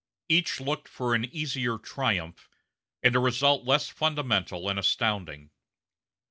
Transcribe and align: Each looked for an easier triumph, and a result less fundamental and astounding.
Each 0.27 0.59
looked 0.59 0.87
for 0.87 1.13
an 1.13 1.25
easier 1.25 1.77
triumph, 1.77 2.49
and 3.03 3.15
a 3.15 3.19
result 3.19 3.65
less 3.65 3.87
fundamental 3.87 4.67
and 4.67 4.79
astounding. 4.79 5.51